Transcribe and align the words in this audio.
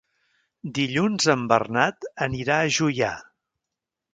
Dilluns 0.77 1.27
en 1.33 1.43
Bernat 1.51 2.09
anirà 2.29 2.59
a 2.63 2.73
Juià. 2.79 3.13